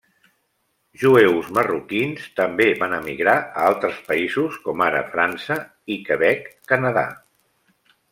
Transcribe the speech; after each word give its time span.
Jueus 1.01 1.49
marroquins 1.57 2.23
també 2.39 2.65
van 2.79 2.95
emigrar 2.99 3.35
a 3.41 3.65
altres 3.67 3.99
països, 4.07 4.57
com 4.67 4.81
ara 4.87 5.03
França 5.13 5.59
i 5.97 6.03
Quebec, 6.09 6.49
Canadà. 6.73 7.05